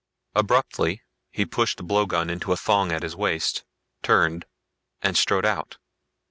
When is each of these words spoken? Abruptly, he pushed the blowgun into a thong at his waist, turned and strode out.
Abruptly, 0.33 1.03
he 1.29 1.45
pushed 1.45 1.77
the 1.77 1.83
blowgun 1.83 2.27
into 2.31 2.51
a 2.51 2.57
thong 2.57 2.91
at 2.91 3.03
his 3.03 3.15
waist, 3.15 3.65
turned 4.01 4.45
and 5.03 5.15
strode 5.15 5.45
out. 5.45 5.77